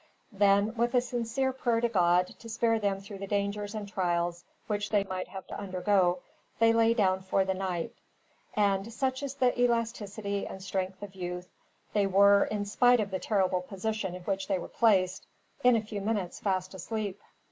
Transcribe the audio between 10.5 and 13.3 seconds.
strength of youth, they were, in spite of the